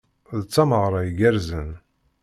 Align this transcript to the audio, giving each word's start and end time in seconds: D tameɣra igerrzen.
D 0.39 0.43
tameɣra 0.53 0.99
igerrzen. 1.09 1.69